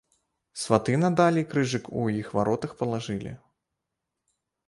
Сваты 0.61 0.95
надалей 1.01 1.45
крыжык 1.51 1.85
у 2.03 2.07
іх 2.21 2.27
варотах 2.39 2.71
палажылі. 2.81 3.37